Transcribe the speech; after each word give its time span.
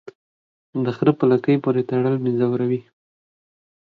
د 0.83 0.85
خره 0.95 1.11
په 1.19 1.25
لکۍ 1.31 1.55
پوري 1.63 1.83
تړل 1.89 2.15
مې 2.23 2.31
زوروي. 2.39 2.81